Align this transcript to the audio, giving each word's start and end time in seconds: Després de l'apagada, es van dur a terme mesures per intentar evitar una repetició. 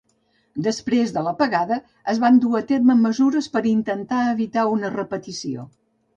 Després 0.67 1.11
de 1.17 1.21
l'apagada, 1.27 1.77
es 2.13 2.21
van 2.23 2.39
dur 2.47 2.55
a 2.61 2.63
terme 2.73 2.97
mesures 3.03 3.51
per 3.59 3.63
intentar 3.75 4.25
evitar 4.33 4.67
una 4.73 4.93
repetició. 4.97 5.69